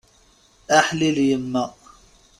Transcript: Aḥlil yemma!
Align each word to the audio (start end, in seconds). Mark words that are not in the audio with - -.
Aḥlil 0.77 1.17
yemma! 1.27 1.65